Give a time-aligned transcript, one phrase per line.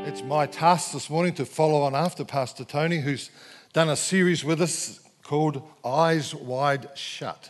[0.05, 3.31] It's my task this morning to follow on after Pastor Tony, who's
[3.73, 7.49] done a series with us called Eyes Wide Shut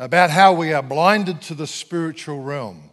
[0.00, 2.88] about how we are blinded to the spiritual realm.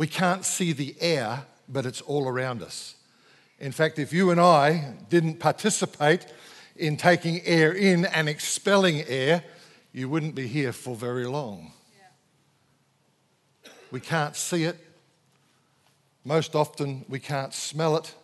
[0.00, 2.94] We can't see the air, but it's all around us.
[3.58, 6.24] In fact, if you and I didn't participate
[6.74, 9.44] in taking air in and expelling air,
[9.92, 11.72] you wouldn't be here for very long.
[13.90, 14.78] We can't see it.
[16.24, 18.14] Most often, we can't smell it.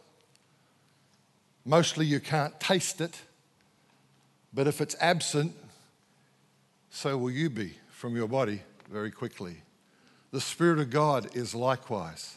[1.66, 3.20] Mostly, you can't taste it.
[4.54, 5.52] But if it's absent,
[6.88, 9.58] so will you be from your body very quickly.
[10.36, 12.36] The Spirit of God is likewise.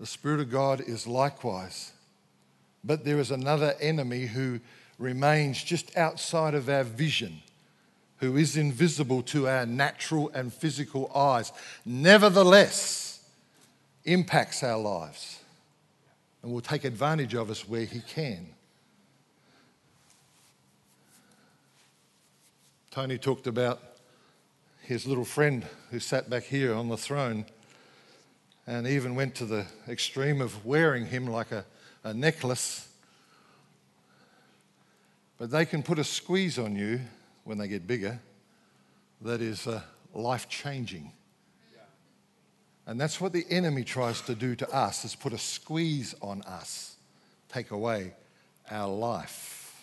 [0.00, 1.92] The Spirit of God is likewise.
[2.82, 4.58] But there is another enemy who
[4.98, 7.40] remains just outside of our vision,
[8.16, 11.52] who is invisible to our natural and physical eyes,
[11.84, 13.20] nevertheless
[14.04, 15.38] impacts our lives
[16.42, 18.44] and will take advantage of us where he can.
[22.90, 23.95] Tony talked about
[24.86, 27.44] his little friend who sat back here on the throne
[28.68, 31.64] and even went to the extreme of wearing him like a,
[32.04, 32.88] a necklace.
[35.38, 37.00] But they can put a squeeze on you
[37.42, 38.20] when they get bigger
[39.22, 39.82] that is uh,
[40.14, 41.10] life changing.
[42.86, 46.42] And that's what the enemy tries to do to us is put a squeeze on
[46.42, 46.94] us,
[47.48, 48.12] take away
[48.70, 49.82] our life.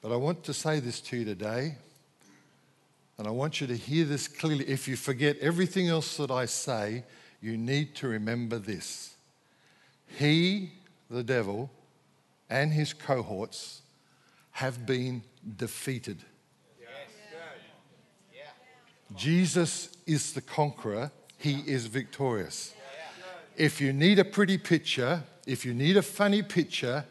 [0.00, 1.76] But I want to say this to you today,
[3.20, 4.64] and I want you to hear this clearly.
[4.64, 7.04] If you forget everything else that I say,
[7.42, 9.14] you need to remember this.
[10.18, 10.70] He,
[11.10, 11.70] the devil,
[12.48, 13.82] and his cohorts
[14.52, 15.20] have been
[15.58, 16.24] defeated.
[19.14, 22.72] Jesus is the conqueror, he is victorious.
[23.54, 27.04] If you need a pretty picture, if you need a funny picture,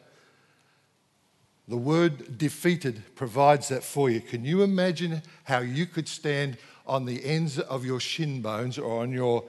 [1.70, 4.20] the word defeated provides that for you.
[4.20, 6.58] Can you imagine how you could stand
[6.88, 9.44] on the ends of your shin bones or on your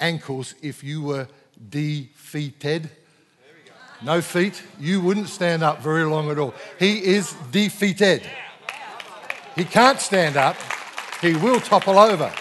[0.00, 1.28] ankles if you were
[1.70, 2.90] defeated?
[4.02, 6.52] No feet, you wouldn't stand up very long at all.
[6.80, 8.28] He is defeated.
[9.54, 10.56] He can't stand up,
[11.20, 12.32] he will topple over.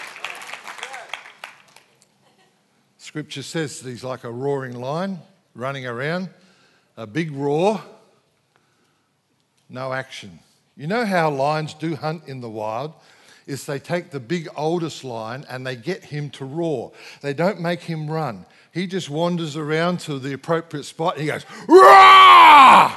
[2.98, 5.20] Scripture says that he's like a roaring lion
[5.54, 6.30] running around,
[6.98, 7.84] a big roar
[9.72, 10.40] no action.
[10.76, 12.94] You know how lions do hunt in the wild?
[13.48, 16.92] Is they take the big oldest lion and they get him to roar.
[17.22, 18.46] They don't make him run.
[18.72, 22.92] He just wanders around to the appropriate spot and he goes, Roar!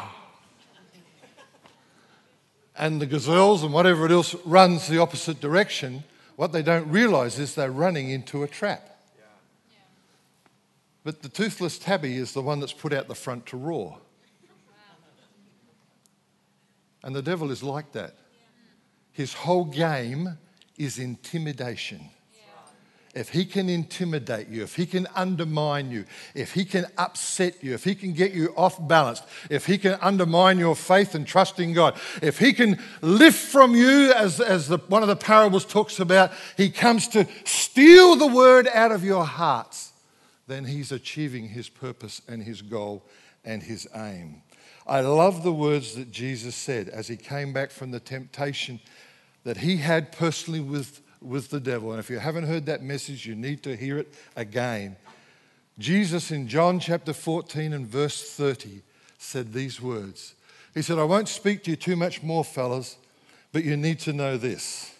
[2.76, 6.04] and the gazelles and whatever else runs the opposite direction.
[6.36, 8.90] What they don't realize is they're running into a trap.
[11.04, 13.98] But the toothless tabby is the one that's put out the front to roar.
[17.04, 18.16] And the devil is like that.
[19.12, 20.38] His whole game
[20.76, 22.10] is intimidation.
[23.14, 26.04] If he can intimidate you, if he can undermine you,
[26.34, 29.96] if he can upset you, if he can get you off balance, if he can
[30.00, 34.66] undermine your faith and trust in God, if he can lift from you, as, as
[34.66, 39.04] the, one of the parables talks about, he comes to steal the word out of
[39.04, 39.92] your hearts,
[40.48, 43.04] then he's achieving his purpose and his goal
[43.44, 44.42] and his aim.
[44.86, 48.80] I love the words that Jesus said as he came back from the temptation
[49.44, 51.90] that he had personally with, with the devil.
[51.90, 54.96] And if you haven't heard that message, you need to hear it again.
[55.78, 58.82] Jesus in John chapter 14 and verse 30
[59.18, 60.34] said these words.
[60.74, 62.96] He said, I won't speak to you too much more, fellas,
[63.52, 64.92] but you need to know this.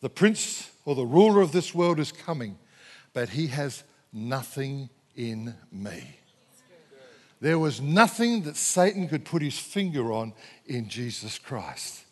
[0.00, 2.58] The prince or the ruler of this world is coming,
[3.12, 6.18] but he has nothing in me.
[7.40, 10.32] There was nothing that Satan could put his finger on
[10.66, 12.04] in Jesus Christ.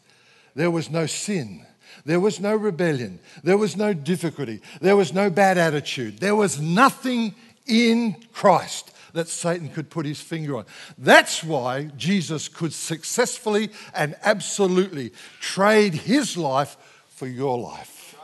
[0.54, 1.66] There was no sin.
[2.04, 3.18] There was no rebellion.
[3.42, 4.60] There was no difficulty.
[4.80, 6.18] There was no bad attitude.
[6.18, 7.34] There was nothing
[7.66, 10.66] in Christ that Satan could put his finger on.
[10.98, 16.76] That's why Jesus could successfully and absolutely trade his life
[17.08, 18.16] for your life.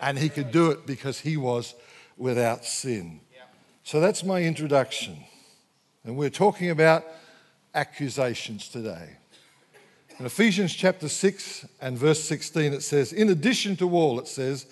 [0.00, 1.74] And he could do it because he was
[2.16, 3.20] without sin.
[3.84, 5.24] So that's my introduction.
[6.04, 7.04] And we're talking about
[7.74, 9.16] accusations today.
[10.18, 14.66] In Ephesians chapter 6 and verse 16, it says, In addition to all, it says,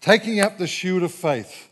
[0.00, 1.68] taking up the shield of faith,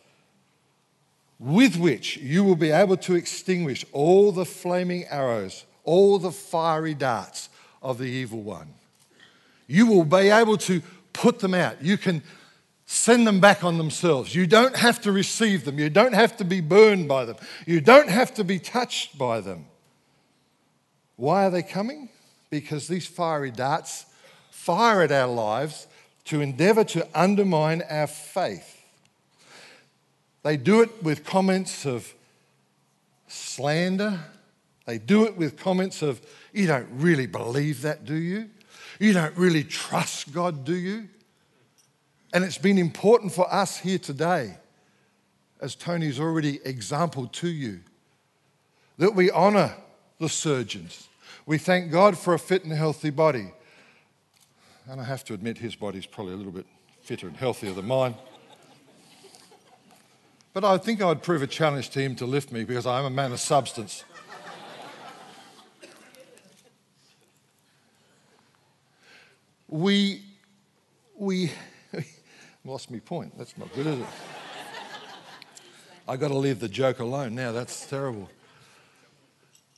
[1.39, 6.95] with which you will be able to extinguish all the flaming arrows, all the fiery
[6.95, 7.49] darts
[7.83, 8.69] of the evil one.
[9.67, 10.83] You will be able to
[11.13, 11.83] put them out.
[11.83, 12.23] You can
[12.93, 14.35] send them back on themselves.
[14.35, 15.79] You don't have to receive them.
[15.79, 17.37] You don't have to be burned by them.
[17.65, 19.67] You don't have to be touched by them.
[21.15, 22.09] Why are they coming?
[22.51, 24.07] Because these fiery darts
[24.51, 25.87] fire at our lives
[26.25, 28.85] to endeavor to undermine our faith.
[30.43, 32.13] They do it with comments of
[33.29, 34.19] slander.
[34.87, 36.21] They do it with comments of,
[36.53, 38.51] You don't really believe that, do you?
[38.99, 41.09] You don't really trust God, do you?
[42.33, 44.57] And it's been important for us here today,
[45.61, 47.81] as Tony's already exampled to you,
[48.99, 49.75] that we honour
[50.19, 51.09] the surgeons.
[51.47, 53.53] We thank God for a fit and healthy body.
[54.89, 56.67] And I have to admit, his body's probably a little bit
[57.03, 58.15] fitter and healthier than mine.
[60.53, 63.11] But I think I'd prove a challenge to him to lift me because I'm a
[63.11, 64.05] man of substance.
[69.69, 70.23] we,
[71.17, 71.53] we,
[72.65, 73.37] lost me point.
[73.39, 74.07] That's not good, is it?
[76.09, 77.53] I got to leave the joke alone now.
[77.53, 78.29] That's terrible.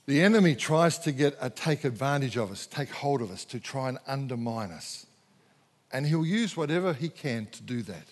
[0.06, 3.61] The enemy tries to get a take advantage of us, take hold of us, to
[3.61, 5.06] try and undermine us.
[5.93, 8.06] And he'll use whatever he can to do that.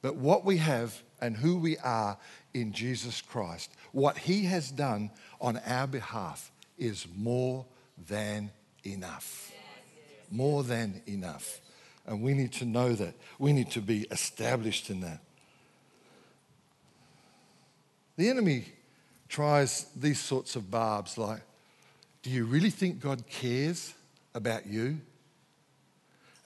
[0.00, 2.16] But what we have and who we are
[2.54, 7.66] in Jesus Christ, what he has done on our behalf, is more
[8.08, 8.50] than
[8.84, 9.52] enough.
[10.30, 11.60] More than enough.
[12.06, 13.14] And we need to know that.
[13.38, 15.20] We need to be established in that.
[18.16, 18.66] The enemy
[19.28, 21.40] tries these sorts of barbs like,
[22.22, 23.94] do you really think God cares
[24.34, 24.98] about you?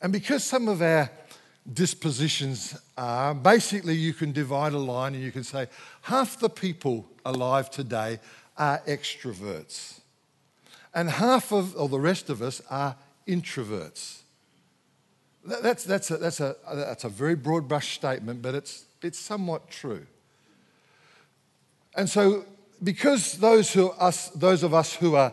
[0.00, 1.10] And because some of our
[1.70, 5.66] dispositions are basically, you can divide a line and you can say
[6.02, 8.20] half the people alive today
[8.56, 10.00] are extroverts,
[10.94, 12.96] and half of, or the rest of us, are
[13.26, 14.17] introverts.
[15.48, 19.70] That's, that's, a, that's, a, that's a very broad brush statement, but it's, it's somewhat
[19.70, 20.06] true.
[21.96, 22.44] And so,
[22.82, 25.32] because those, who us, those of us who are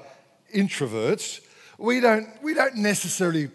[0.54, 1.42] introverts,
[1.78, 3.50] we don't, we don't necessarily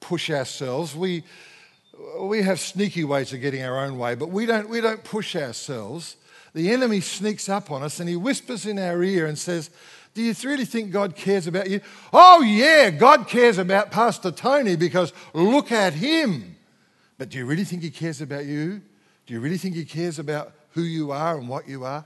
[0.00, 0.96] push ourselves.
[0.96, 1.22] We,
[2.20, 5.36] we have sneaky ways of getting our own way, but we don't, we don't push
[5.36, 6.16] ourselves.
[6.54, 9.70] The enemy sneaks up on us and he whispers in our ear and says,
[10.14, 11.80] Do you really think God cares about you?
[12.12, 16.56] Oh, yeah, God cares about Pastor Tony because look at him.
[17.16, 18.82] But do you really think he cares about you?
[19.26, 22.04] Do you really think he cares about who you are and what you are?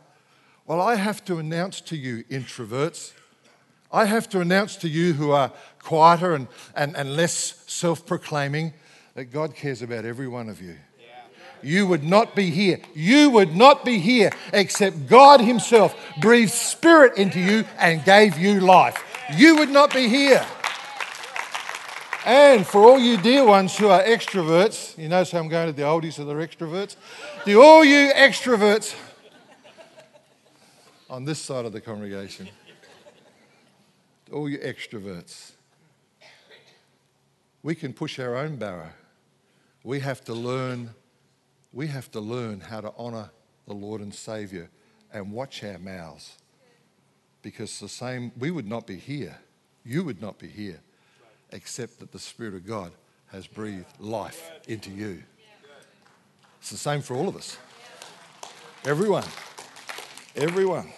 [0.66, 3.12] Well, I have to announce to you, introverts,
[3.92, 8.74] I have to announce to you who are quieter and, and, and less self proclaiming
[9.14, 10.76] that God cares about every one of you.
[11.62, 12.78] You would not be here.
[12.94, 18.60] You would not be here except God Himself breathed spirit into you and gave you
[18.60, 19.02] life.
[19.34, 20.46] You would not be here.
[22.24, 25.72] And for all you dear ones who are extroverts, you notice how I'm going to
[25.72, 26.96] the oldies who are extroverts?
[27.44, 28.96] To all you extroverts
[31.08, 32.48] on this side of the congregation,
[34.32, 35.52] all you extroverts,
[37.62, 38.90] we can push our own barrow.
[39.84, 40.90] We have to learn,
[41.76, 43.28] we have to learn how to honor
[43.66, 44.70] the Lord and Savior
[45.12, 46.38] and watch our mouths.
[47.42, 49.36] Because the same, we would not be here,
[49.84, 50.80] you would not be here,
[51.52, 52.92] except that the Spirit of God
[53.26, 55.22] has breathed life into you.
[56.60, 57.58] It's the same for all of us.
[58.86, 59.24] Everyone.
[60.34, 60.90] Everyone.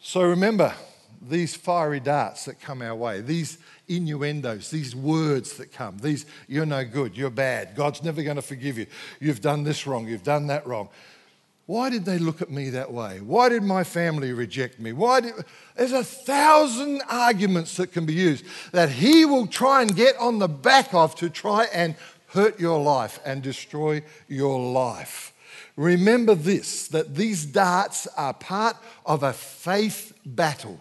[0.00, 0.74] So remember
[1.22, 3.58] these fiery darts that come our way, these
[3.90, 8.42] innuendos, these words that come, these, you're no good, you're bad, God's never going to
[8.42, 8.86] forgive you,
[9.18, 10.88] you've done this wrong, you've done that wrong.
[11.66, 13.20] Why did they look at me that way?
[13.20, 14.92] Why did my family reject me?
[14.92, 15.34] Why did
[15.76, 20.40] there's a thousand arguments that can be used that he will try and get on
[20.40, 21.94] the back of to try and
[22.32, 25.32] hurt your life and destroy your life.
[25.76, 30.80] Remember this that these darts are part of a faith battle.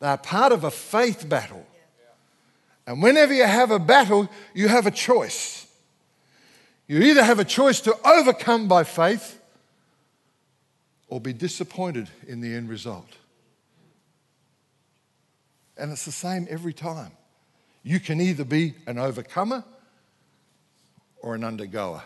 [0.00, 1.66] They're part of a faith battle.
[2.86, 5.66] And whenever you have a battle, you have a choice.
[6.86, 9.40] You either have a choice to overcome by faith
[11.08, 13.08] or be disappointed in the end result.
[15.76, 17.12] And it's the same every time.
[17.82, 19.64] You can either be an overcomer
[21.20, 22.02] or an undergoer.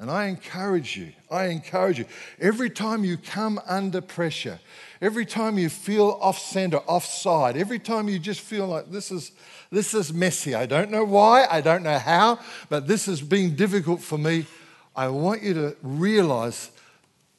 [0.00, 2.04] And I encourage you, I encourage you,
[2.40, 4.60] every time you come under pressure,
[5.00, 9.32] every time you feel off center, offside, every time you just feel like this is,
[9.72, 12.38] this is messy, I don't know why, I don't know how,
[12.68, 14.46] but this is being difficult for me,
[14.94, 16.70] I want you to realize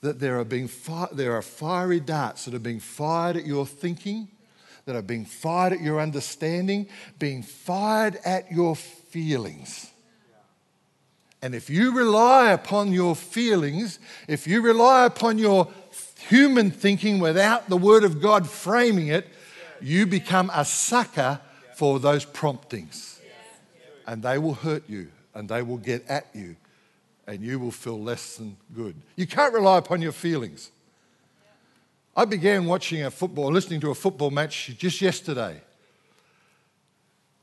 [0.02, 3.66] that there are, being fi- there are fiery darts that are being fired at your
[3.66, 4.28] thinking,
[4.86, 6.88] that are being fired at your understanding,
[7.20, 9.92] being fired at your feelings.
[11.42, 15.70] And if you rely upon your feelings, if you rely upon your
[16.28, 19.28] human thinking without the Word of God framing it,
[19.82, 21.40] you become a sucker
[21.76, 23.22] for those promptings.
[24.06, 26.56] And they will hurt you and they will get at you
[27.26, 28.96] and you will feel less than good.
[29.16, 30.72] You can't rely upon your feelings.
[32.18, 35.62] I began watching a football, listening to a football match just yesterday.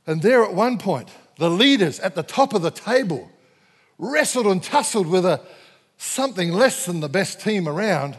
[0.06, 3.30] And there at one point, the leaders at the top of the table
[3.98, 5.40] wrestled and tussled with a,
[5.98, 8.18] something less than the best team around.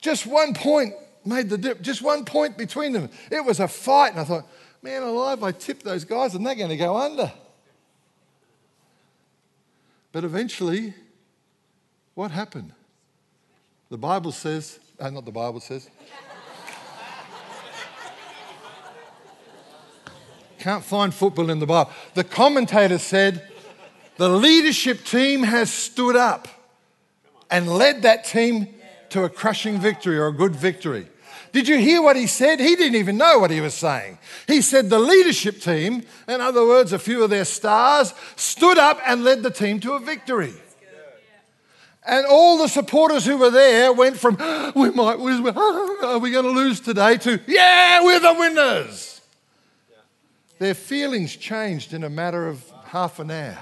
[0.00, 3.10] Just one point made the dip, just one point between them.
[3.30, 4.46] It was a fight, and I thought,
[4.82, 7.32] man alive, I tipped those guys and they're going to go under.
[10.12, 10.94] But eventually,
[12.14, 12.72] what happened?
[13.90, 15.88] The Bible says, uh, not the Bible says,
[20.58, 21.90] can't find football in the Bible.
[22.14, 23.48] The commentator said,
[24.18, 26.48] the leadership team has stood up
[27.50, 28.68] and led that team
[29.10, 31.06] to a crushing victory or a good victory.
[31.52, 32.60] Did you hear what he said?
[32.60, 34.18] He didn't even know what he was saying.
[34.46, 39.00] He said the leadership team, in other words, a few of their stars, stood up
[39.06, 40.52] and led the team to a victory.
[42.06, 44.36] And all the supporters who were there went from,
[44.74, 45.18] we might,
[46.04, 49.20] are we going to lose today, to, yeah, we're the winners.
[50.58, 53.58] Their feelings changed in a matter of half an hour.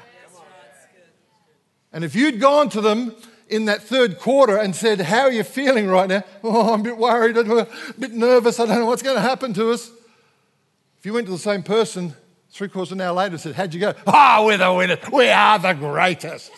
[1.96, 3.14] And if you'd gone to them
[3.48, 6.24] in that third quarter and said, How are you feeling right now?
[6.44, 7.66] Oh, I'm a bit worried, I'm a
[7.98, 9.90] bit nervous, I don't know what's going to happen to us.
[10.98, 12.14] If you went to the same person
[12.50, 13.94] three quarters of an hour later and said, How'd you go?
[14.06, 14.98] Ah, oh, we're the winners.
[15.10, 16.52] We are the greatest.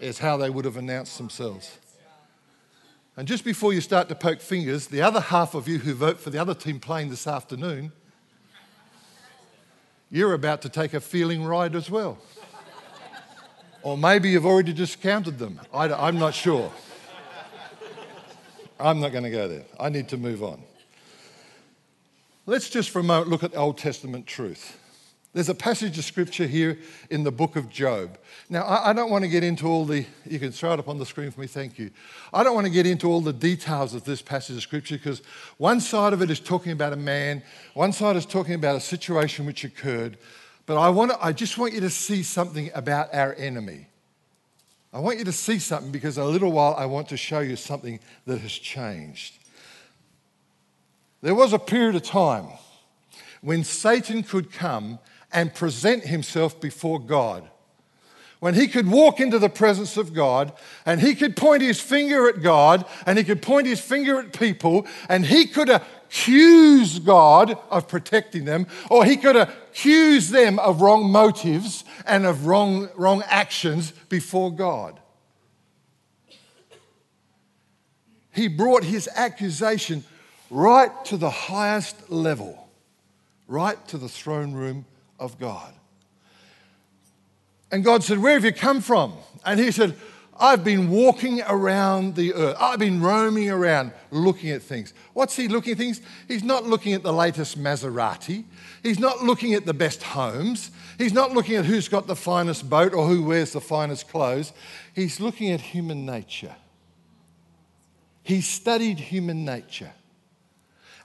[0.00, 1.78] is how they would have announced themselves.
[3.16, 6.20] And just before you start to poke fingers, the other half of you who vote
[6.20, 7.92] for the other team playing this afternoon,
[10.10, 12.18] you're about to take a feeling ride as well.
[13.86, 15.60] Or maybe you've already discounted them.
[15.72, 16.72] I, am not sure.
[18.80, 19.62] I'm not going to go there.
[19.78, 20.60] I need to move on.
[22.46, 24.76] Let's just for a moment look at Old Testament truth.
[25.34, 28.18] There's a passage of scripture here in the book of Job.
[28.50, 30.88] Now, I, I don't want to get into all the, you can throw it up
[30.88, 31.92] on the screen for me, thank you.
[32.34, 35.22] I don't want to get into all the details of this passage of scripture because
[35.58, 37.40] one side of it is talking about a man,
[37.74, 40.18] one side is talking about a situation which occurred,
[40.66, 43.86] but I, want to, I just want you to see something about our enemy.
[44.92, 47.40] I want you to see something because in a little while I want to show
[47.40, 49.34] you something that has changed.
[51.22, 52.46] There was a period of time
[53.40, 54.98] when Satan could come
[55.32, 57.48] and present himself before God.
[58.38, 60.52] When he could walk into the presence of God
[60.84, 64.38] and he could point his finger at God and he could point his finger at
[64.38, 65.68] people and he could
[66.06, 72.46] accuse God of protecting them, or he could accuse them of wrong motives and of
[72.46, 75.00] wrong, wrong actions before God.
[78.32, 80.04] He brought his accusation
[80.50, 82.68] right to the highest level,
[83.48, 84.84] right to the throne room
[85.18, 85.72] of God.
[87.72, 89.14] And God said, Where have you come from?
[89.44, 89.96] And he said,
[90.38, 92.56] I've been walking around the earth.
[92.60, 94.92] I've been roaming around looking at things.
[95.12, 96.00] What's he looking at things?
[96.28, 98.44] He's not looking at the latest Maserati.
[98.82, 100.70] He's not looking at the best homes.
[100.98, 104.52] He's not looking at who's got the finest boat or who wears the finest clothes.
[104.94, 106.54] He's looking at human nature.
[108.22, 109.92] He studied human nature.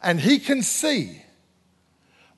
[0.04, 1.24] And he can see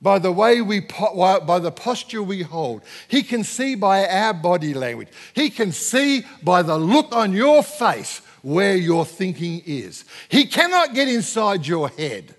[0.04, 2.82] by the way we, by the posture we hold.
[3.08, 5.08] He can see by our body language.
[5.32, 10.04] He can see by the look on your face where your thinking is.
[10.28, 12.34] He cannot get inside your head,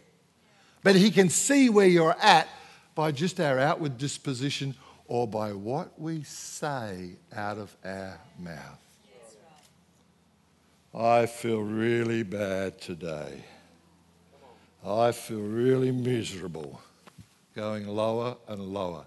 [0.84, 2.48] but he can see where you're at
[2.94, 4.76] by just our outward disposition
[5.08, 8.80] or by what we say out of our mouth.
[10.94, 13.44] I feel really bad today.
[14.86, 16.80] I feel really miserable
[17.56, 19.06] going lower and lower.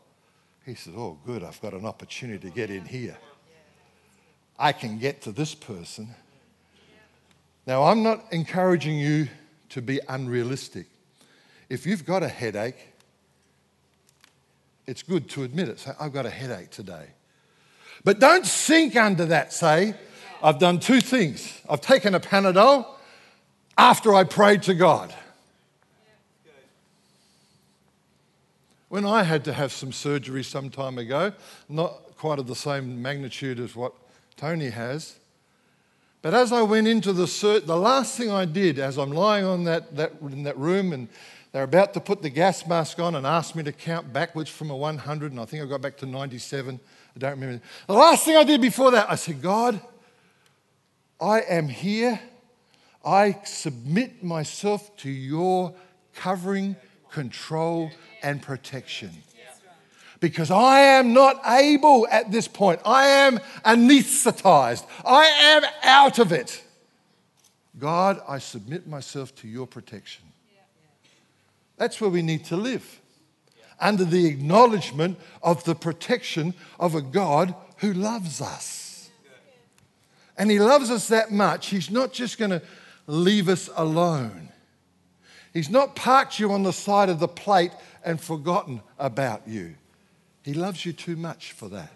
[0.64, 3.16] He said, Oh, good, I've got an opportunity to get in here.
[4.58, 6.08] I can get to this person.
[7.66, 9.28] Now, I'm not encouraging you
[9.68, 10.86] to be unrealistic.
[11.68, 12.88] If you've got a headache,
[14.86, 15.78] it's good to admit it.
[15.78, 17.08] Say, I've got a headache today.
[18.04, 19.94] But don't sink under that, say,
[20.42, 21.60] I've done two things.
[21.68, 22.86] I've taken a Panadol
[23.76, 25.12] after I prayed to God.
[28.88, 31.32] When I had to have some surgery some time ago,
[31.68, 33.92] not quite of the same magnitude as what
[34.36, 35.16] Tony has,
[36.22, 39.44] but as I went into the sur- the last thing I did as I'm lying
[39.44, 41.08] on that, that, in that room and
[41.52, 44.70] they're about to put the gas mask on and ask me to count backwards from
[44.70, 46.78] a 100, and I think I got back to 97.
[47.14, 47.62] I don't remember.
[47.86, 49.80] The last thing I did before that, I said, God,
[51.20, 52.20] I am here.
[53.04, 55.74] I submit myself to your
[56.14, 56.76] covering,
[57.10, 57.90] control,
[58.22, 59.10] and protection.
[60.20, 62.80] Because I am not able at this point.
[62.84, 64.84] I am anesthetized.
[65.04, 66.64] I am out of it.
[67.78, 70.24] God, I submit myself to your protection.
[71.76, 73.00] That's where we need to live.
[73.80, 79.10] Under the acknowledgement of the protection of a God who loves us.
[80.36, 82.62] And He loves us that much, He's not just going to
[83.06, 84.47] leave us alone.
[85.52, 87.72] He's not parked you on the side of the plate
[88.04, 89.74] and forgotten about you.
[90.44, 91.92] He loves you too much for that.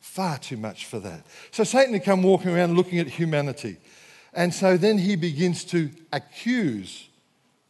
[0.00, 1.26] Far too much for that.
[1.50, 3.76] So Satan had come walking around looking at humanity.
[4.32, 7.08] And so then he begins to accuse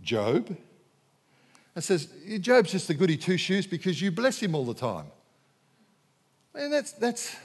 [0.00, 0.56] Job
[1.74, 2.08] and says,
[2.40, 5.06] Job's just a goody two shoes because you bless him all the time.
[6.54, 7.36] And that's, that's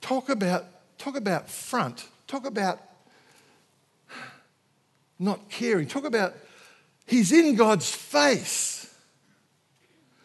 [0.00, 0.64] talk about,
[0.96, 2.80] talk about front, talk about
[5.18, 6.34] not caring, talk about
[7.06, 8.94] he's in God's face.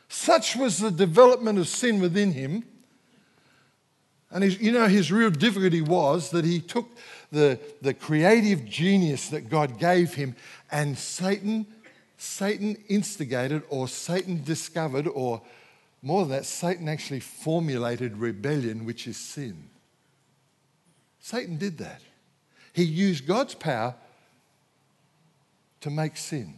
[0.07, 2.63] Such was the development of sin within him.
[4.31, 6.88] And his, you know, his real difficulty was that he took
[7.31, 10.35] the, the creative genius that God gave him,
[10.71, 11.65] and Satan
[12.23, 15.41] Satan instigated or Satan discovered, or
[16.01, 19.65] more than that, Satan actually formulated rebellion, which is sin.
[21.19, 22.01] Satan did that.
[22.71, 23.95] He used God's power
[25.83, 26.57] to make sin.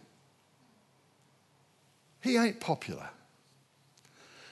[2.22, 3.10] He ain't popular.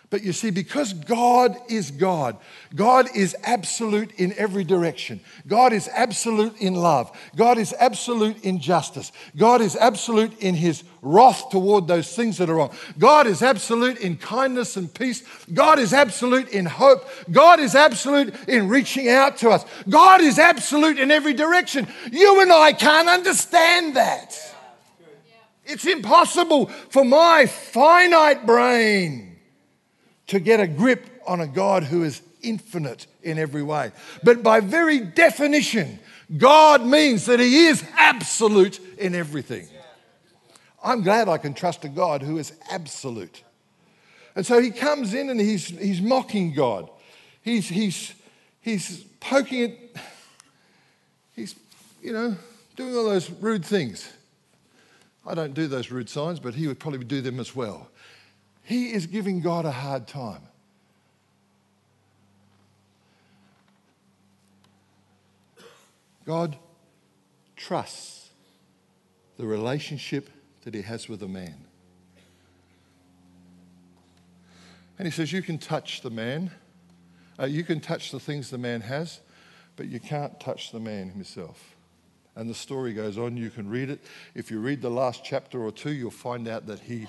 [0.09, 2.37] But you see, because God is God,
[2.75, 5.19] God is absolute in every direction.
[5.47, 7.11] God is absolute in love.
[7.35, 9.11] God is absolute in justice.
[9.35, 12.75] God is absolute in his wrath toward those things that are wrong.
[12.99, 15.23] God is absolute in kindness and peace.
[15.51, 17.07] God is absolute in hope.
[17.31, 19.65] God is absolute in reaching out to us.
[19.89, 21.87] God is absolute in every direction.
[22.11, 24.52] You and I can't understand that.
[25.65, 29.37] It's impossible for my finite brain
[30.27, 33.91] to get a grip on a God who is infinite in every way.
[34.23, 35.99] But by very definition,
[36.37, 39.67] God means that He is absolute in everything.
[40.83, 43.43] I'm glad I can trust a God who is absolute.
[44.35, 46.89] And so he comes in and he's, he's mocking God.
[47.41, 48.13] He's, he's,
[48.61, 49.97] he's poking it.
[51.35, 51.55] He's,
[52.01, 52.35] you know,
[52.75, 54.11] doing all those rude things.
[55.25, 57.89] I don't do those rude signs, but he would probably do them as well.
[58.63, 60.41] He is giving God a hard time.
[66.25, 66.57] God
[67.55, 68.29] trusts
[69.37, 70.29] the relationship
[70.63, 71.65] that he has with a man.
[74.97, 76.51] And he says, You can touch the man,
[77.39, 79.19] uh, you can touch the things the man has,
[79.75, 81.72] but you can't touch the man himself.
[82.35, 83.37] And the story goes on.
[83.37, 84.01] You can read it.
[84.33, 87.07] If you read the last chapter or two, you'll find out that he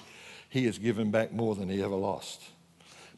[0.54, 2.40] he has given back more than he ever lost.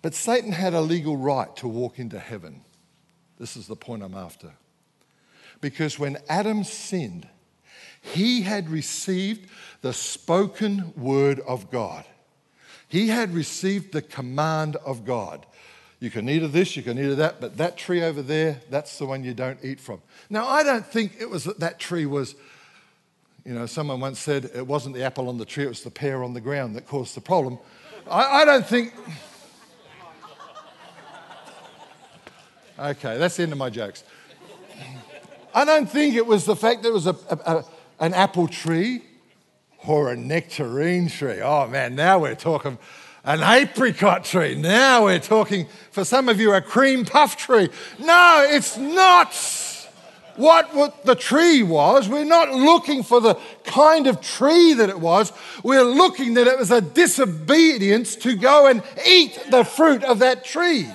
[0.01, 2.62] But Satan had a legal right to walk into heaven.
[3.38, 4.53] This is the point I'm after.
[5.61, 7.29] Because when Adam sinned,
[8.01, 9.51] he had received
[9.83, 12.07] the spoken word of God.
[12.88, 15.45] He had received the command of God.
[15.99, 18.61] You can eat of this, you can eat of that, but that tree over there,
[18.69, 20.03] that's the one you don't eat from.
[20.29, 22.35] Now, I don't think it was that that tree was
[23.47, 25.91] you know, someone once said it wasn't the apple on the tree, it was the
[25.91, 27.61] pear on the ground that caused the problem.
[28.11, 28.93] I, I don't think.
[32.77, 34.03] Okay, that's the end of my jokes.
[35.55, 37.65] I don't think it was the fact that it was a, a, a,
[38.01, 39.03] an apple tree
[39.87, 41.41] or a nectarine tree.
[41.41, 42.79] Oh man, now we're talking
[43.27, 44.55] an apricot tree.
[44.55, 47.69] Now we're talking, for some of you, a cream puff tree.
[47.99, 49.35] No, it's not
[50.37, 52.09] what, the tree was.
[52.09, 53.35] We're not looking for the
[53.65, 55.33] kind of tree that it was.
[55.65, 60.45] We're looking that it was a disobedience to go and eat the fruit of that
[60.45, 60.89] tree.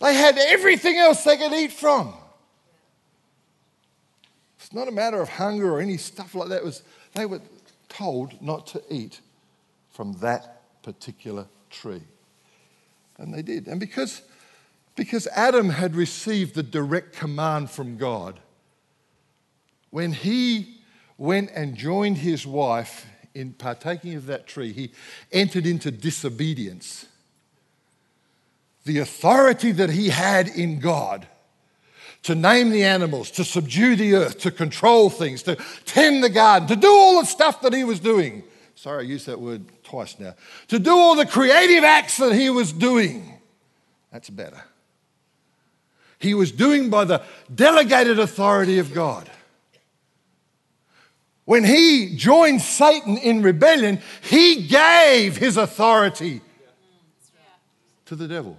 [0.00, 2.14] They had everything else they could eat from.
[4.58, 6.58] It's not a matter of hunger or any stuff like that.
[6.58, 6.82] It was,
[7.14, 7.40] they were
[7.88, 9.20] told not to eat
[9.98, 12.04] from that particular tree.
[13.16, 13.66] And they did.
[13.66, 14.22] And because,
[14.94, 18.38] because Adam had received the direct command from God,
[19.90, 20.82] when he
[21.16, 24.92] went and joined his wife in partaking of that tree, he
[25.32, 27.06] entered into disobedience.
[28.84, 31.26] The authority that he had in God
[32.22, 35.56] to name the animals, to subdue the earth, to control things, to
[35.86, 38.44] tend the garden, to do all the stuff that he was doing.
[38.78, 40.36] Sorry, I used that word twice now.
[40.68, 43.40] To do all the creative acts that he was doing.
[44.12, 44.62] That's better.
[46.20, 47.20] He was doing by the
[47.52, 49.28] delegated authority of God.
[51.44, 56.40] When he joined Satan in rebellion, he gave his authority
[58.06, 58.56] to the devil.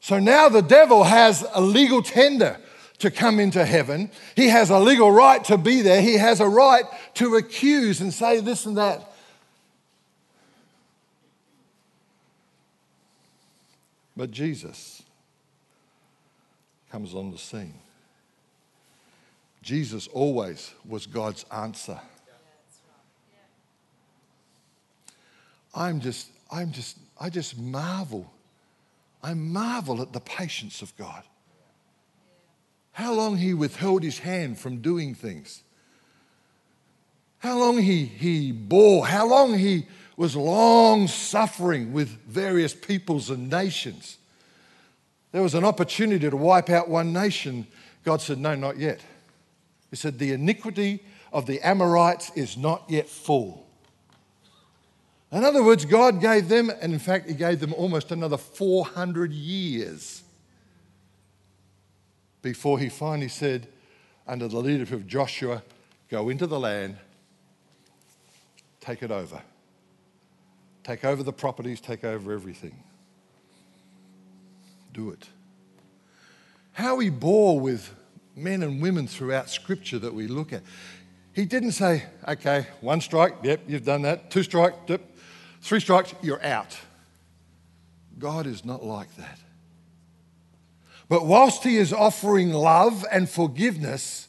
[0.00, 2.58] So now the devil has a legal tender
[2.98, 4.10] to come into heaven.
[4.34, 6.02] He has a legal right to be there.
[6.02, 6.84] He has a right
[7.14, 9.12] to accuse and say this and that.
[14.16, 15.02] But Jesus
[16.90, 17.74] comes on the scene.
[19.62, 22.00] Jesus always was God's answer.
[25.74, 28.28] I'm just, I'm just, I just marvel
[29.22, 31.22] I marvel at the patience of God.
[32.98, 35.62] How long he withheld his hand from doing things.
[37.38, 43.48] How long he, he bore, how long he was long suffering with various peoples and
[43.48, 44.18] nations.
[45.30, 47.68] There was an opportunity to wipe out one nation.
[48.02, 49.00] God said, No, not yet.
[49.90, 50.98] He said, The iniquity
[51.32, 53.64] of the Amorites is not yet full.
[55.30, 59.30] In other words, God gave them, and in fact, He gave them almost another 400
[59.30, 60.24] years
[62.48, 63.68] before He finally said,
[64.26, 65.62] under the leadership of Joshua,
[66.08, 66.96] go into the land,
[68.80, 69.42] take it over.
[70.82, 72.82] Take over the properties, take over everything.
[74.94, 75.28] Do it.
[76.72, 77.94] How He bore with
[78.34, 80.62] men and women throughout Scripture that we look at.
[81.34, 84.30] He didn't say, okay, one strike, yep, you've done that.
[84.30, 85.02] Two strike, yep,
[85.60, 86.78] Three strikes, you're out.
[88.18, 89.38] God is not like that.
[91.08, 94.28] But whilst He is offering love and forgiveness,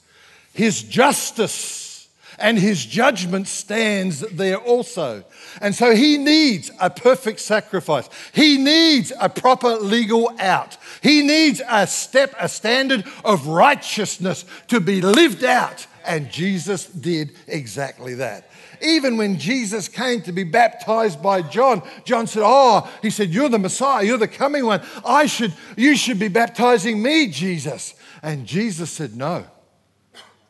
[0.54, 5.26] His justice and His judgment stands there also.
[5.62, 8.10] And so He needs a perfect sacrifice.
[8.32, 10.78] He needs a proper legal out.
[11.02, 15.86] He needs a step, a standard of righteousness to be lived out.
[16.06, 18.50] And Jesus did exactly that.
[18.82, 23.50] Even when Jesus came to be baptized by John, John said, Oh, he said, You're
[23.50, 24.82] the Messiah, you're the coming one.
[25.06, 27.94] I should, you should be baptizing me, Jesus.
[28.24, 29.46] And Jesus said, No.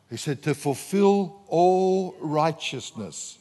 [0.08, 3.38] He said, To fulfill all righteousness.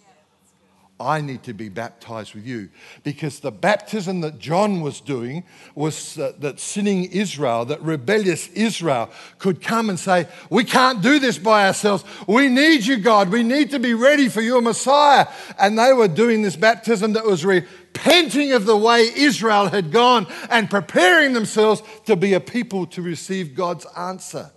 [1.00, 2.70] I need to be baptized with you.
[3.04, 9.10] Because the baptism that John was doing was uh, that sinning Israel, that rebellious Israel
[9.38, 12.04] could come and say, We can't do this by ourselves.
[12.28, 13.30] We need you, God.
[13.30, 15.28] We need to be ready for your Messiah.
[15.58, 20.28] And they were doing this baptism that was repenting of the way Israel had gone
[20.50, 24.52] and preparing themselves to be a people to receive God's answer.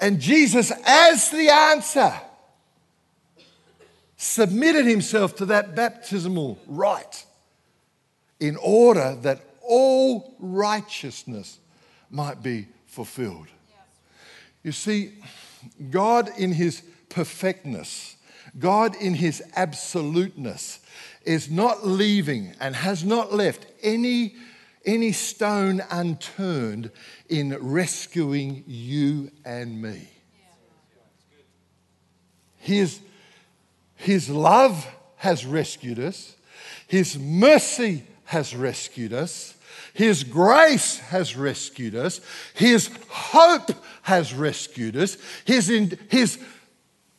[0.00, 2.12] And Jesus, as the answer,
[4.24, 7.26] submitted himself to that baptismal rite
[8.40, 11.58] in order that all righteousness
[12.10, 13.48] might be fulfilled.
[14.62, 15.12] You see,
[15.90, 18.16] God in his perfectness,
[18.58, 20.80] God in his absoluteness,
[21.26, 24.36] is not leaving and has not left any,
[24.86, 26.90] any stone unturned
[27.28, 30.08] in rescuing you and me.
[32.56, 33.00] His
[34.04, 34.86] his love
[35.16, 36.36] has rescued us,
[36.86, 39.54] His mercy has rescued us,
[39.94, 42.20] His grace has rescued us,
[42.52, 43.70] His hope
[44.02, 46.38] has rescued us, His, in, his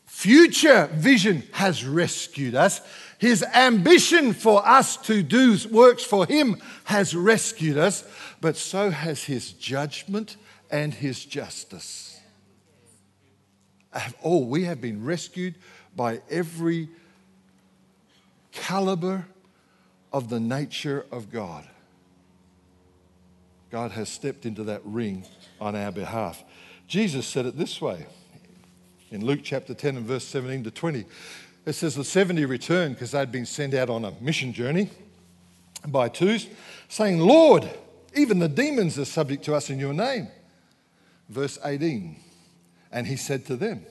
[0.05, 2.81] future vision has rescued us.
[3.17, 8.03] His ambition for us to do works for Him has rescued us,
[8.41, 10.37] but so has His judgment
[10.69, 12.14] and His justice.
[14.23, 15.55] Oh, we have been rescued
[15.95, 16.89] by every
[18.51, 19.25] caliber
[20.11, 21.67] of the nature of God.
[23.71, 25.25] God has stepped into that ring
[25.59, 26.43] on our behalf.
[26.87, 28.05] Jesus said it this way
[29.11, 31.05] in Luke chapter 10 and verse 17 to 20.
[31.65, 34.89] It says, The 70 returned because they'd been sent out on a mission journey
[35.87, 36.47] by twos,
[36.89, 37.69] saying, Lord,
[38.13, 40.27] even the demons are subject to us in your name.
[41.29, 42.17] Verse 18.
[42.95, 43.85] And he said to them,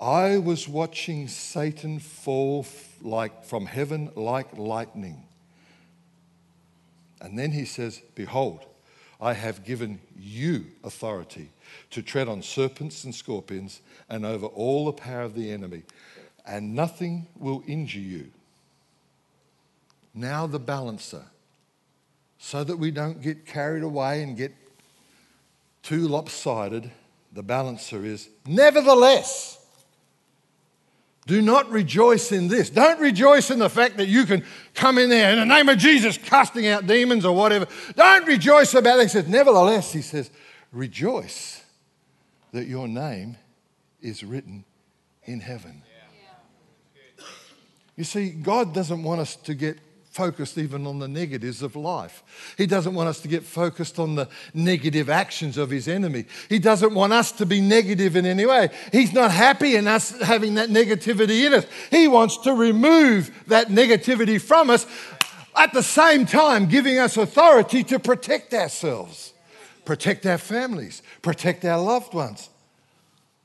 [0.00, 2.64] I was watching Satan fall
[3.02, 5.24] like from heaven like lightning.
[7.20, 8.64] And then he says, Behold,
[9.20, 11.50] I have given you authority
[11.90, 15.82] to tread on serpents and scorpions and over all the power of the enemy,
[16.46, 18.30] and nothing will injure you.
[20.14, 21.24] Now, the balancer,
[22.38, 24.54] so that we don't get carried away and get
[25.82, 26.90] too lopsided,
[27.38, 29.64] the balancer is, nevertheless,
[31.28, 32.68] do not rejoice in this.
[32.68, 34.42] Don't rejoice in the fact that you can
[34.74, 37.68] come in there in the name of Jesus, casting out demons or whatever.
[37.94, 39.02] Don't rejoice about it.
[39.02, 40.32] He says, nevertheless, he says,
[40.72, 41.62] rejoice
[42.50, 43.36] that your name
[44.00, 44.64] is written
[45.22, 45.84] in heaven.
[47.94, 49.78] You see, God doesn't want us to get
[50.18, 52.24] focused even on the negatives of life.
[52.58, 56.24] He doesn't want us to get focused on the negative actions of his enemy.
[56.48, 58.70] He doesn't want us to be negative in any way.
[58.90, 61.66] He's not happy in us having that negativity in us.
[61.92, 64.86] He wants to remove that negativity from us
[65.54, 69.32] at the same time giving us authority to protect ourselves,
[69.84, 72.50] protect our families, protect our loved ones,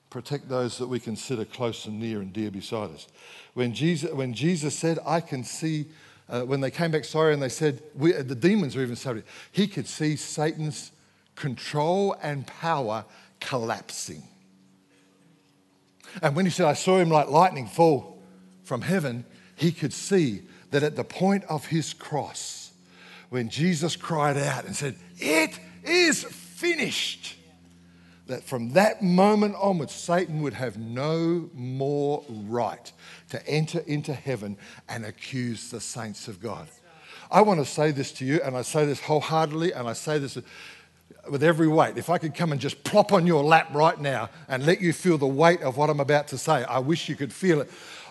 [0.09, 3.07] protect those that we consider close and near and dear beside us.
[3.53, 5.85] When Jesus, when Jesus said, I can see
[6.29, 8.95] uh, when they came back sorry and they said, we, uh, the demons were even
[8.95, 10.91] sorry, he could see Satan's
[11.35, 13.05] control and power
[13.39, 14.23] collapsing.
[16.21, 18.21] And when he said, I saw him like lightning fall
[18.63, 22.71] from heaven, he could see that at the point of his cross,
[23.29, 27.35] when Jesus cried out and said, It is finished,
[28.33, 32.91] that from that moment onwards, Satan would have no more right
[33.29, 34.57] to enter into heaven
[34.89, 36.67] and accuse the saints of God.
[37.29, 40.17] I want to say this to you, and I say this wholeheartedly, and I say
[40.17, 40.39] this
[41.29, 41.95] with every weight.
[41.95, 44.93] If I could come and just plop on your lap right now and let you
[44.93, 47.69] feel the weight of what I'm about to say, I wish you could feel it.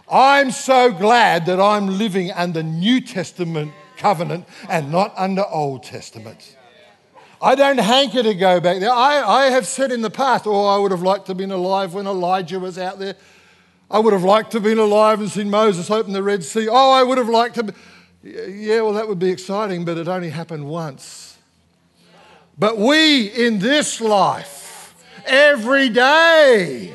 [0.09, 6.57] I'm so glad that I'm living under New Testament covenant and not under Old Testament.
[7.43, 8.93] I don't hanker to go back there.
[8.93, 11.51] I, I have said in the past, oh, I would have liked to have been
[11.51, 13.17] alive when Elijah was out there.
[13.91, 16.69] I would have liked to have been alive and seen Moses open the Red Sea.
[16.71, 17.65] Oh, I would have liked to.
[17.65, 17.73] Be...
[18.23, 21.37] Yeah, well, that would be exciting, but it only happened once.
[22.57, 24.95] But we in this life,
[25.27, 26.95] every day,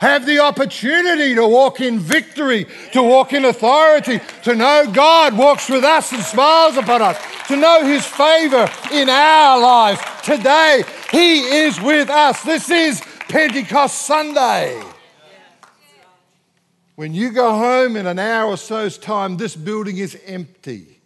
[0.00, 5.68] have the opportunity to walk in victory, to walk in authority, to know God walks
[5.68, 10.00] with us and smiles upon us, to know His favor in our lives.
[10.22, 12.42] Today, He is with us.
[12.42, 14.82] This is Pentecost Sunday.
[16.96, 21.00] When you go home in an hour or so's time, this building is empty.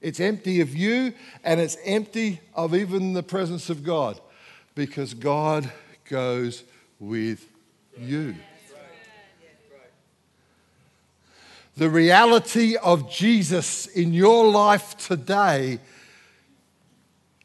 [0.00, 1.12] It's empty of you
[1.44, 4.20] and it's empty of even the presence of God
[4.74, 5.70] because God
[6.08, 6.64] goes
[6.98, 7.49] with
[8.00, 8.34] you.
[11.76, 15.78] The reality of Jesus in your life today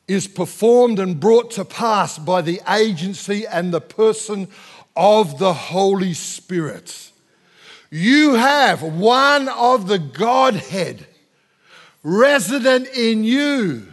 [0.08, 4.48] is performed and brought to pass by the agency and the person
[4.96, 7.12] of the Holy Spirit.
[7.90, 11.06] You have one of the Godhead
[12.04, 13.88] resident in you.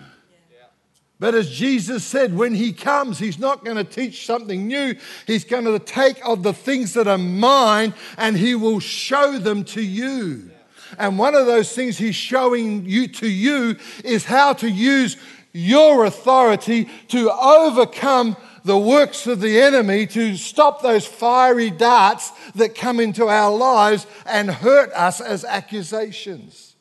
[1.23, 4.97] But as Jesus said, when he comes, he's not going to teach something new.
[5.25, 9.63] He's going to take of the things that are mine and he will show them
[9.67, 10.51] to you.
[10.99, 15.17] And one of those things he's showing you to you is how to use
[15.53, 22.75] your authority to overcome the works of the enemy to stop those fiery darts that
[22.75, 26.72] come into our lives and hurt us as accusations.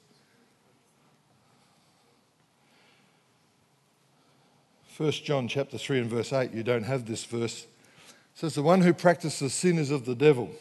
[5.01, 7.63] First John chapter 3 and verse 8, you don't have this verse.
[7.63, 10.51] It says, The one who practices sin is of the devil.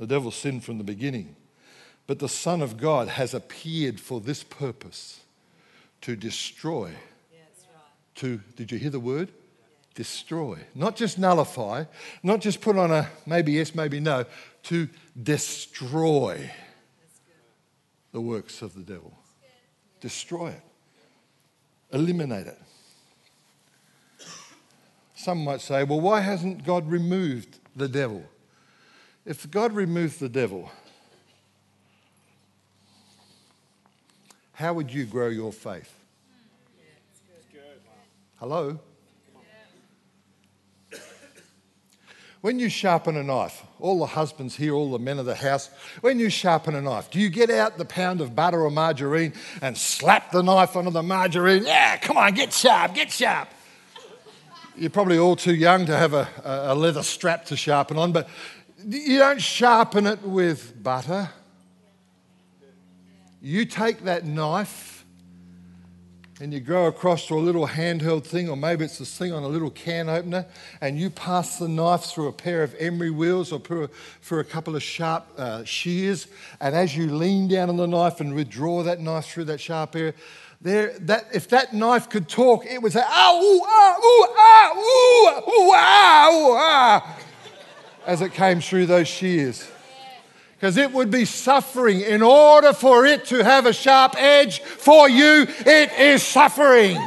[0.00, 1.36] The devil sinned from the beginning.
[2.06, 5.20] But the Son of God has appeared for this purpose
[6.00, 6.92] to destroy.
[7.30, 7.40] Yeah,
[7.74, 8.14] right.
[8.14, 9.28] To, did you hear the word?
[9.94, 11.84] destroy, not just nullify,
[12.22, 14.24] not just put on a maybe yes, maybe no,
[14.62, 14.88] to
[15.22, 16.50] destroy
[18.12, 19.12] the works of the devil.
[20.00, 20.62] Destroy it,
[21.92, 22.58] eliminate it.
[25.28, 28.24] Some might say, well, why hasn't God removed the devil?
[29.26, 30.70] If God removed the devil,
[34.54, 35.92] how would you grow your faith?
[38.38, 38.80] Hello?
[42.40, 45.68] When you sharpen a knife, all the husbands here, all the men of the house,
[46.00, 49.34] when you sharpen a knife, do you get out the pound of butter or margarine
[49.60, 51.66] and slap the knife onto the margarine?
[51.66, 53.48] Yeah, come on, get sharp, get sharp.
[54.78, 58.28] You're probably all too young to have a, a leather strap to sharpen on, but
[58.86, 61.30] you don't sharpen it with butter.
[63.42, 65.04] You take that knife
[66.40, 69.42] and you go across to a little handheld thing, or maybe it's this thing on
[69.42, 70.46] a little can opener,
[70.80, 73.88] and you pass the knife through a pair of emery wheels or through
[74.38, 76.28] a, couple of sharp uh, shears,
[76.60, 79.96] and as you lean down on the knife and withdraw that knife through that sharp
[79.96, 80.14] area,
[80.60, 84.72] there, that, if that knife could talk, it would say, ah, ooh, ah, ooh, ah,
[84.74, 87.18] ooh, ooh, ah, ooh, ah,
[88.06, 89.68] as it came through those shears
[90.58, 92.00] because it would be suffering.
[92.00, 96.98] In order for it to have a sharp edge for you, it is suffering.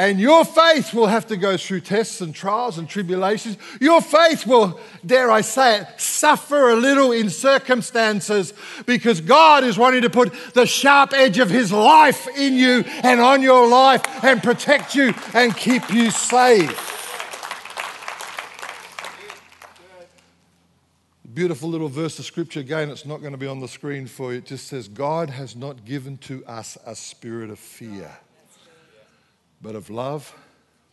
[0.00, 3.58] And your faith will have to go through tests and trials and tribulations.
[3.82, 8.54] Your faith will, dare I say it, suffer a little in circumstances
[8.86, 13.20] because God is wanting to put the sharp edge of His life in you and
[13.20, 16.70] on your life and protect you and keep you safe.
[21.34, 22.60] Beautiful little verse of scripture.
[22.60, 24.38] Again, it's not going to be on the screen for you.
[24.38, 28.16] It just says, God has not given to us a spirit of fear,
[29.60, 30.34] but of love,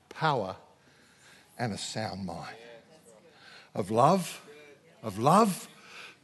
[0.10, 0.56] power,
[1.58, 2.56] and a sound mind.
[3.74, 4.42] Of love,
[5.04, 5.68] of love.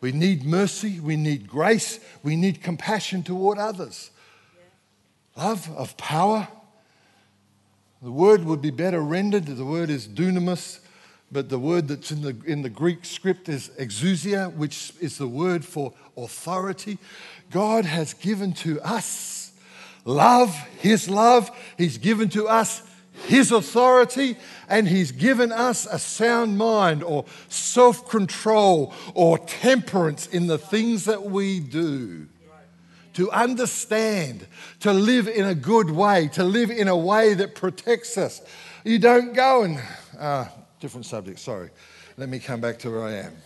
[0.01, 4.12] We need mercy, we need grace, we need compassion toward others.
[5.38, 6.47] Love, of power.
[8.01, 9.45] The word would be better rendered.
[9.45, 10.79] The word is dunamis
[11.34, 15.27] but the word that's in the, in the Greek script is exousia, which is the
[15.27, 16.99] word for authority.
[17.49, 19.42] God has given to us
[20.06, 21.52] love, His love.
[21.78, 22.82] He's given to us
[23.28, 24.38] His authority,
[24.68, 31.06] and He's given us a sound mind or self control or temperance in the things
[31.06, 32.28] that we do.
[33.13, 34.48] To understand,
[34.80, 38.42] to live in a good way, to live in a way that protects us.
[38.84, 39.80] You don't go and,
[40.18, 40.46] uh,
[40.80, 41.70] different subject, sorry.
[42.18, 43.42] Let me come back to where I am.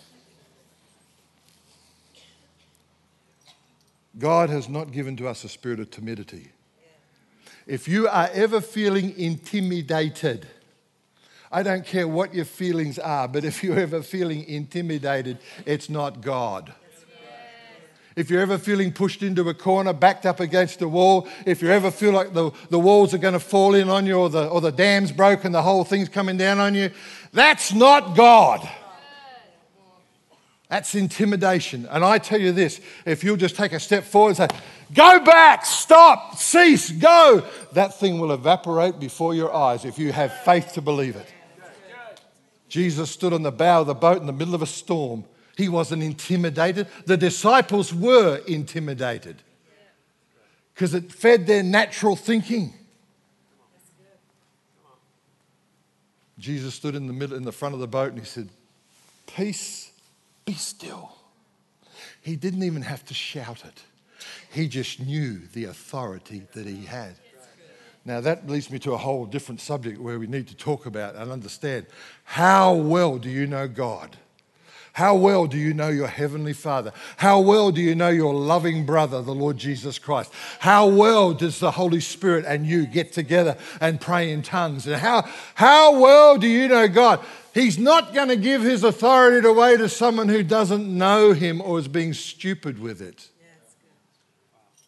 [4.17, 6.51] God has not given to us a spirit of timidity.
[7.65, 10.47] If you are ever feeling intimidated,
[11.51, 16.21] I don't care what your feelings are, but if you're ever feeling intimidated, it's not
[16.21, 16.73] God.
[18.15, 21.69] If you're ever feeling pushed into a corner, backed up against a wall, if you
[21.69, 24.47] ever feel like the, the walls are going to fall in on you or the,
[24.47, 26.89] or the dam's broken, the whole thing's coming down on you,
[27.31, 28.67] that's not God.
[30.69, 31.87] That's intimidation.
[31.89, 34.59] And I tell you this if you'll just take a step forward and say,
[34.93, 40.33] Go back, stop, cease, go, that thing will evaporate before your eyes if you have
[40.43, 41.27] faith to believe it.
[42.69, 45.23] Jesus stood on the bow of the boat in the middle of a storm.
[45.55, 46.87] He wasn't intimidated.
[47.05, 49.41] The disciples were intimidated
[50.73, 52.73] because it fed their natural thinking.
[56.37, 58.49] Jesus stood in the middle, in the front of the boat, and he said,
[59.25, 59.86] "Peace,
[60.47, 61.13] be still."
[62.21, 63.83] He didn't even have to shout it.
[64.51, 67.15] He just knew the authority that he had.
[68.03, 71.15] Now, that leads me to a whole different subject where we need to talk about
[71.15, 71.85] and understand
[72.23, 74.17] how well do you know God?
[74.93, 76.91] How well do you know your Heavenly Father?
[77.17, 80.33] How well do you know your loving brother, the Lord Jesus Christ?
[80.59, 84.87] How well does the Holy Spirit and you get together and pray in tongues?
[84.87, 87.19] And how, how well do you know God?
[87.57, 91.79] He's not going to give his authority away to someone who doesn't know him or
[91.79, 93.29] is being stupid with it.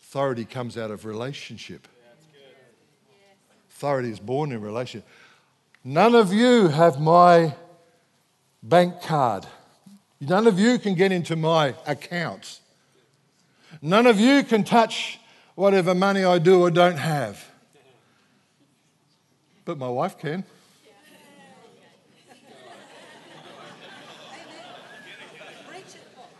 [0.03, 1.87] Authority comes out of relationship.
[3.71, 5.09] Authority is born in relationship.
[5.83, 7.55] None of you have my
[8.61, 9.47] bank card.
[10.21, 12.61] None of you can get into my accounts.
[13.81, 15.19] None of you can touch
[15.55, 17.43] whatever money I do or don't have.
[19.65, 20.45] But my wife can.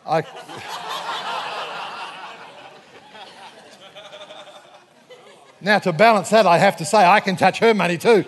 [0.09, 0.23] I,
[5.61, 8.25] now, to balance that, I have to say I can touch her money too.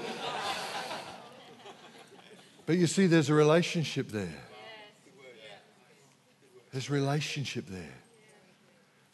[2.67, 4.43] But you see, there's a relationship there.
[6.71, 7.95] There's relationship there.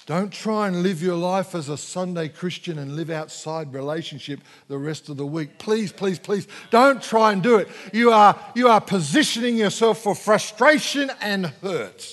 [0.06, 4.78] Don't try and live your life as a Sunday Christian and live outside relationship the
[4.78, 5.58] rest of the week.
[5.58, 7.68] Please, please, please, don't try and do it.
[7.94, 12.10] You are, you are positioning yourself for frustration and hurt.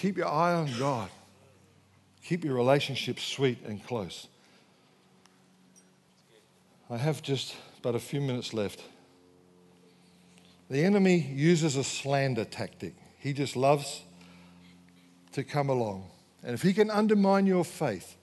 [0.00, 1.10] Keep your eye on God.
[2.24, 4.28] Keep your relationship sweet and close.
[6.88, 8.82] I have just but a few minutes left.
[10.70, 12.94] The enemy uses a slander tactic.
[13.18, 14.00] He just loves
[15.32, 16.06] to come along.
[16.42, 18.16] And if he can undermine your faith,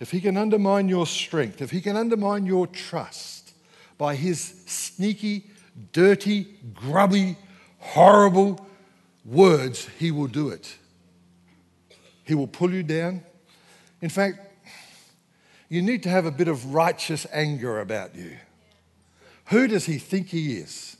[0.00, 3.52] if he can undermine your strength, if he can undermine your trust
[3.98, 5.50] by his sneaky,
[5.92, 7.36] dirty, grubby,
[7.80, 8.66] horrible
[9.26, 10.78] words, he will do it.
[12.28, 13.22] He will pull you down.
[14.02, 14.38] In fact,
[15.70, 18.36] You need to have a bit of righteous anger about you.
[19.46, 20.96] Who does he think he is?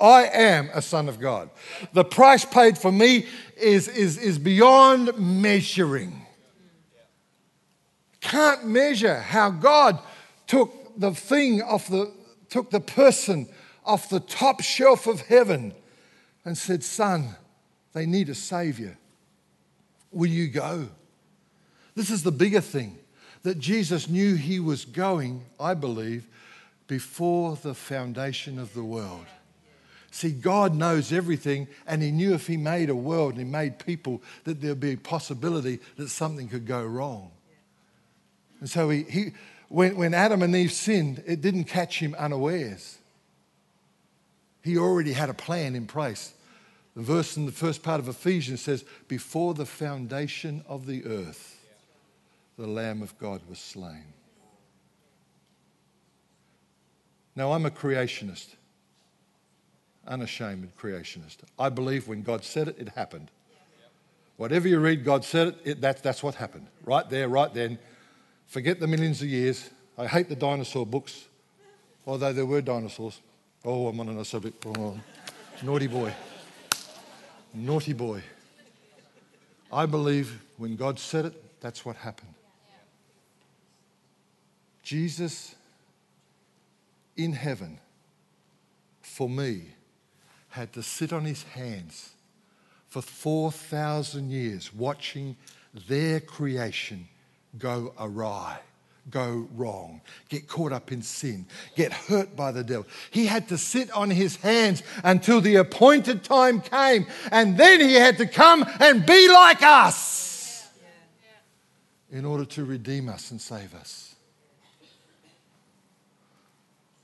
[0.00, 1.50] I am a son of God.
[1.92, 3.26] The price paid for me
[3.56, 6.26] is, is, is beyond measuring.
[8.20, 9.98] Can't measure how God
[10.46, 12.10] took the thing off the,
[12.48, 13.46] took the person
[13.84, 15.74] off the top shelf of heaven
[16.44, 17.36] and said, Son,
[17.92, 18.96] they need a savior.
[20.12, 20.88] Will you go?
[21.94, 22.98] This is the bigger thing
[23.42, 26.26] that Jesus knew he was going, I believe,
[26.86, 29.26] before the foundation of the world.
[30.10, 33.78] See, God knows everything, and He knew if He made a world and He made
[33.78, 37.30] people that there'd be a possibility that something could go wrong.
[38.60, 39.32] And so, he, he,
[39.70, 42.98] when, when Adam and Eve sinned, it didn't catch Him unawares.
[44.62, 46.34] He already had a plan in place.
[46.94, 51.58] The verse in the first part of Ephesians says, Before the foundation of the earth,
[52.58, 54.12] the Lamb of God was slain.
[57.34, 58.56] Now, I'm a creationist
[60.06, 61.38] unashamed creationist.
[61.58, 63.30] I believe when God said it, it happened.
[64.36, 66.66] Whatever you read, God said it, it that, that's what happened.
[66.84, 67.78] Right there, right then.
[68.46, 69.70] Forget the millions of years.
[69.96, 71.26] I hate the dinosaur books,
[72.06, 73.20] although there were dinosaurs.
[73.64, 74.64] Oh, I'm on another subject.
[74.66, 74.98] Oh,
[75.62, 76.12] naughty boy.
[77.54, 78.22] Naughty boy.
[79.72, 82.34] I believe when God said it, that's what happened.
[84.82, 85.54] Jesus
[87.16, 87.78] in heaven
[89.00, 89.62] for me
[90.50, 92.10] had to sit on his hands
[92.88, 95.36] for 4,000 years watching
[95.88, 97.08] their creation
[97.58, 98.58] go awry,
[99.10, 101.46] go wrong, get caught up in sin,
[101.76, 102.86] get hurt by the devil.
[103.10, 107.94] He had to sit on his hands until the appointed time came, and then he
[107.94, 110.68] had to come and be like us
[112.10, 114.14] in order to redeem us and save us.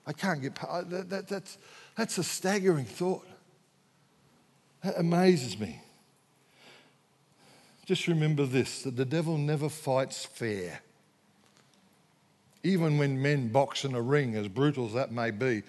[0.07, 1.59] I can't get that, that, that's,
[1.96, 3.26] that's a staggering thought.
[4.82, 5.80] That amazes me.
[7.84, 10.80] Just remember this that the devil never fights fair.
[12.63, 15.63] Even when men box in a ring, as brutal as that may be,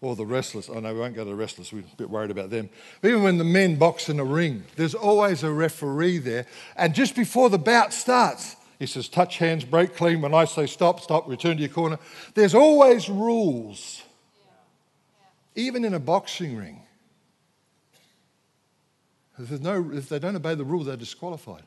[0.00, 2.30] or the wrestlers, oh no, we won't go to the wrestlers, we're a bit worried
[2.30, 2.68] about them.
[3.00, 6.46] But even when the men box in a ring, there's always a referee there.
[6.76, 10.20] And just before the bout starts, he says, touch hands, break clean.
[10.20, 11.98] When I say stop, stop, return to your corner.
[12.34, 14.02] There's always rules,
[15.54, 16.82] even in a boxing ring.
[19.38, 21.62] If, no, if they don't obey the rule, they're disqualified.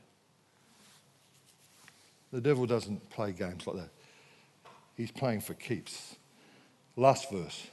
[2.32, 3.90] The devil doesn't play games like that.
[5.00, 6.18] He's playing for keeps.
[6.98, 7.68] Last verse.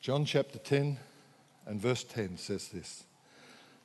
[0.00, 0.98] John chapter 10
[1.66, 3.04] and verse 10 says this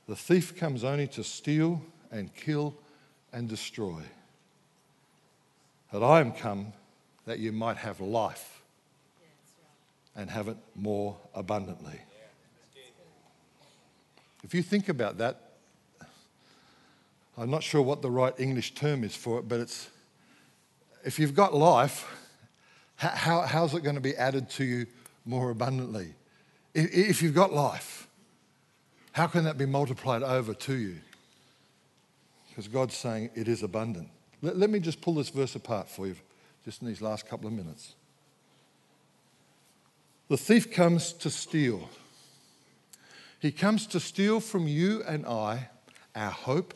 [0.08, 2.74] The thief comes only to steal and kill
[3.32, 4.02] and destroy.
[5.92, 6.74] But I am come
[7.26, 8.64] that you might have life
[10.16, 12.02] and have it more abundantly.
[14.44, 15.52] If you think about that,
[17.38, 19.90] I'm not sure what the right English term is for it, but it's
[21.04, 22.10] if you've got life,
[22.96, 24.86] how, how's it going to be added to you
[25.26, 26.14] more abundantly?
[26.74, 28.08] If you've got life,
[29.12, 30.96] how can that be multiplied over to you?
[32.50, 34.10] Because God's saying it is abundant.
[34.42, 36.16] Let, let me just pull this verse apart for you
[36.66, 37.96] just in these last couple of minutes.
[40.30, 41.90] The thief comes to steal.
[43.40, 45.70] He comes to steal from you and I
[46.16, 46.74] our hope,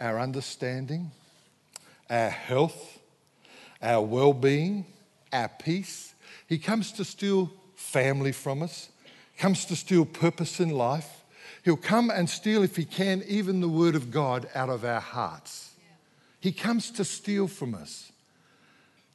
[0.00, 1.10] our understanding,
[2.10, 3.00] our health,
[3.82, 4.86] our well being,
[5.32, 6.14] our peace.
[6.46, 8.90] He comes to steal family from us,
[9.38, 11.24] comes to steal purpose in life.
[11.64, 15.00] He'll come and steal, if he can, even the word of God out of our
[15.00, 15.70] hearts.
[16.40, 18.12] He comes to steal from us.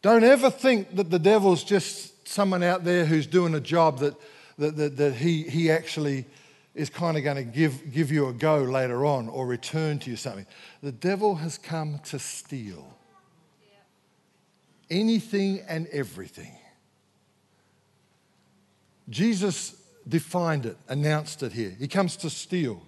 [0.02, 4.16] Don't ever think that the devil's just someone out there who's doing a job that
[4.60, 6.26] that, that, that he, he actually
[6.76, 10.10] is kind of going to give, give you a go later on or return to
[10.10, 10.46] you something.
[10.82, 12.96] The devil has come to steal
[14.90, 16.52] anything and everything.
[19.10, 19.76] Jesus
[20.08, 21.76] defined it, announced it here.
[21.78, 22.82] He comes to steal.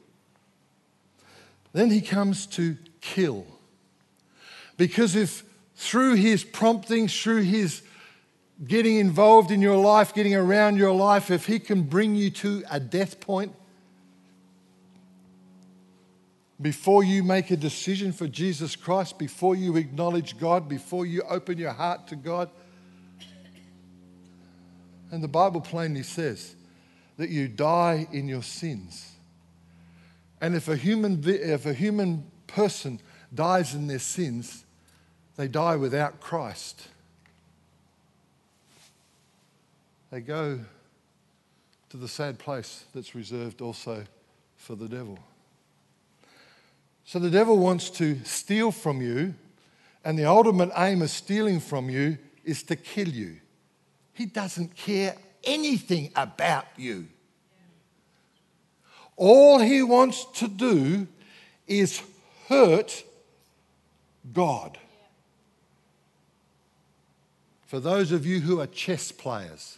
[1.74, 3.46] Then he comes to kill.
[4.78, 5.44] Because if
[5.76, 7.82] through his promptings, through his
[8.68, 12.64] getting involved in your life, getting around your life, if He can bring you to
[12.70, 13.54] a death point
[16.62, 21.58] before you make a decision for Jesus Christ, before you acknowledge God, before you open
[21.58, 22.50] your heart to God.
[25.10, 26.56] And the Bible plainly says
[27.18, 29.12] that you die in your sins.
[30.40, 33.00] And if a human, if a human person
[33.34, 34.66] dies in their sins,
[35.38, 36.88] they die without Christ.
[40.12, 40.60] They go
[41.90, 44.04] to the sad place that's reserved also
[44.58, 45.18] for the devil.
[47.06, 49.34] So the devil wants to steal from you,
[50.04, 53.38] and the ultimate aim of stealing from you is to kill you.
[54.14, 57.08] He doesn't care anything about you.
[59.16, 61.08] All he wants to do
[61.68, 62.02] is
[62.48, 63.04] hurt
[64.34, 64.78] God.
[67.66, 69.78] For those of you who are chess players,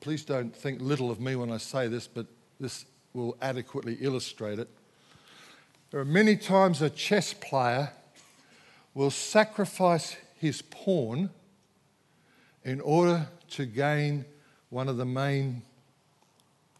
[0.00, 2.26] please don't think little of me when I say this, but
[2.58, 2.84] this
[3.14, 4.68] will adequately illustrate it.
[5.90, 7.92] There are many times a chess player
[8.94, 11.30] will sacrifice his pawn
[12.64, 14.24] in order to gain
[14.70, 15.62] one of the main,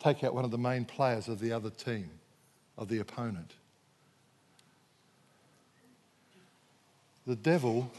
[0.00, 2.10] take out one of the main players of the other team,
[2.76, 3.52] of the opponent.
[7.26, 7.90] The devil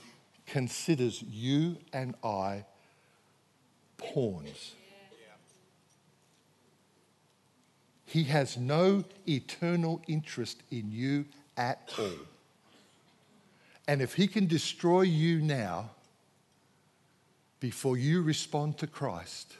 [0.45, 2.65] considers you and I
[3.97, 4.73] pawns.
[8.09, 12.09] He has no eternal interest in you at all.
[13.87, 15.91] And if he can destroy you now
[17.59, 19.53] before you respond to Christ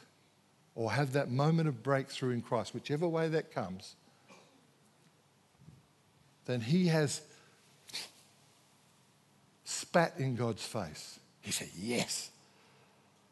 [0.74, 3.94] or have that moment of breakthrough in Christ, whichever way that comes,
[6.46, 7.20] then he has
[9.62, 11.20] spat in God's face.
[11.40, 12.30] He said, Yes.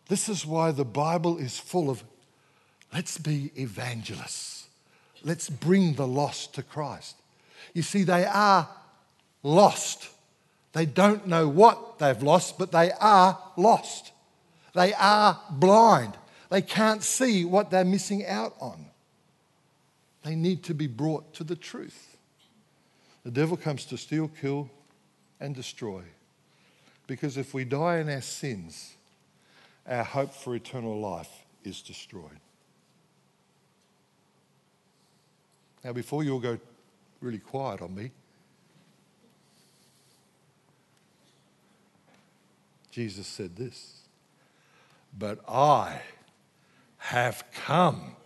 [0.07, 2.05] This is why the Bible is full of
[2.95, 4.68] let's be evangelists.
[5.29, 7.15] Let's bring the lost to Christ.
[7.75, 8.67] You see, they are
[9.43, 10.09] lost.
[10.73, 14.13] They don't know what they've lost, but they are lost.
[14.75, 16.17] They are blind.
[16.49, 18.87] They can't see what they're missing out on.
[20.23, 22.17] They need to be brought to the truth.
[23.23, 24.71] The devil comes to steal, kill,
[25.41, 26.05] and destroy.
[27.07, 28.95] Because if we die in our sins,
[29.87, 32.41] our hope for eternal life is destroyed.
[35.85, 36.59] Now, before you all go
[37.21, 38.11] really quiet on me,
[42.91, 44.03] Jesus said this
[45.17, 46.01] But I
[46.99, 48.17] have come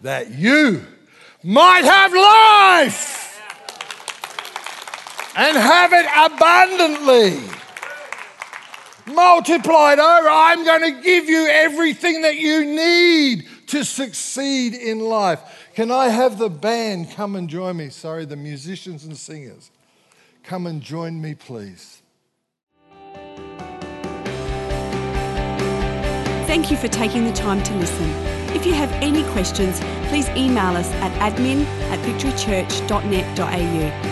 [0.00, 0.84] that you
[1.42, 3.20] might have life
[5.36, 7.40] and have it abundantly.
[9.06, 15.40] Multiplied over, I'm going to give you everything that you need to succeed in life.
[15.74, 17.90] Can I have the band come and join me?
[17.90, 19.70] Sorry, the musicians and singers.
[20.42, 22.02] Come and join me, please.
[26.46, 28.08] Thank you for taking the time to listen.
[28.56, 34.09] If you have any questions, please email us at admin at victorychurch.net.au